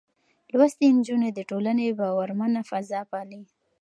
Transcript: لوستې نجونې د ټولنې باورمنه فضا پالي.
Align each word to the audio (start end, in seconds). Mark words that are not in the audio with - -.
لوستې 0.57 0.87
نجونې 0.97 1.29
د 1.33 1.39
ټولنې 1.49 1.85
باورمنه 1.99 2.61
فضا 2.69 3.01
پالي. 3.11 3.41